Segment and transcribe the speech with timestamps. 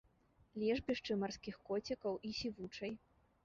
[0.61, 2.91] Лежбішчы марскіх коцікаў і сівучай.